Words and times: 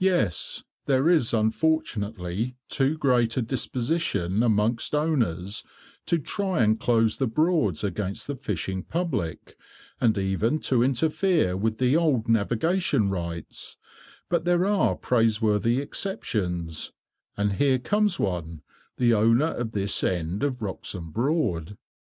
"Yes, 0.00 0.64
there 0.84 1.08
is 1.08 1.32
unfortunately 1.32 2.56
too 2.68 2.98
great 2.98 3.38
a 3.38 3.40
disposition 3.40 4.42
amongst 4.42 4.94
owners 4.94 5.64
to 6.04 6.18
try 6.18 6.62
and 6.62 6.78
close 6.78 7.16
the 7.16 7.26
Broads 7.26 7.82
against 7.82 8.26
the 8.26 8.36
fishing 8.36 8.82
public, 8.82 9.56
and 9.98 10.18
even 10.18 10.58
to 10.58 10.82
interfere 10.82 11.56
with 11.56 11.78
the 11.78 11.96
old 11.96 12.28
navigation 12.28 13.08
rights, 13.08 13.78
but 14.28 14.44
there 14.44 14.66
are 14.66 14.94
praiseworthy 14.94 15.80
exceptions, 15.80 16.92
and 17.38 17.54
here 17.54 17.78
comes 17.78 18.20
one, 18.20 18.60
the 18.98 19.14
owner 19.14 19.54
of 19.54 19.72
this 19.72 20.04
end 20.04 20.42
of 20.42 20.60
Wroxham 20.60 21.10
Broad." 21.12 21.78